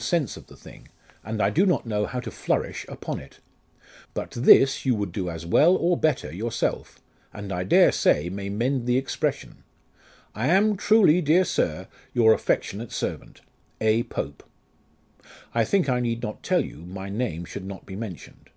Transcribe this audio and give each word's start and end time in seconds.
85 0.00 0.08
sense 0.08 0.36
of 0.38 0.46
the 0.46 0.56
thing, 0.56 0.88
and 1.22 1.42
I 1.42 1.50
do 1.50 1.66
not 1.66 1.84
know 1.84 2.06
how 2.06 2.20
to 2.20 2.30
flourish 2.30 2.86
upon 2.88 3.18
it: 3.20 3.38
but 4.14 4.30
this 4.30 4.86
you 4.86 4.94
would 4.94 5.12
do 5.12 5.28
as 5.28 5.44
well, 5.44 5.76
or 5.76 5.94
better 5.98 6.32
yourself, 6.32 7.02
and 7.34 7.52
I 7.52 7.64
dare 7.64 7.92
say 7.92 8.30
may 8.30 8.48
mend 8.48 8.86
the 8.86 8.96
expres 8.96 9.34
sion. 9.34 9.62
I 10.34 10.46
am 10.46 10.78
truly, 10.78 11.20
dear 11.20 11.44
Sir, 11.44 11.86
your 12.14 12.32
affectionate 12.32 12.92
servant," 12.92 13.42
A. 13.92 14.04
POPE." 14.04 14.42
I 15.54 15.66
think 15.66 15.90
I 15.90 16.00
need 16.00 16.22
not 16.22 16.42
tell 16.42 16.64
you 16.64 16.78
my 16.86 17.10
name 17.10 17.44
should 17.44 17.66
not 17.66 17.84
be 17.84 17.94
mentioned." 17.94 18.48